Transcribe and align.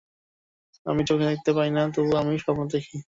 আমি 0.85 1.01
চোখে 1.05 1.25
দেখতে 1.25 1.51
পাই 1.53 1.69
না, 1.71 1.81
তবুও 1.95 2.15
আমি 2.21 2.33
স্বপ্ন 2.37 2.63
দেখি। 2.73 2.97